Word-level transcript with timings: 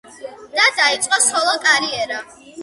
და 0.55 0.63
დაიწყო 0.79 1.19
სოლო-კარიერა. 1.27 2.19